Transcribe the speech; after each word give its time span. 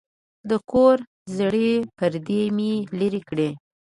د 0.49 0.51
کور 0.71 0.97
زړې 1.37 1.71
پردې 1.97 2.41
مې 2.57 2.73
لرې 2.99 3.21
کړې. 3.29 3.49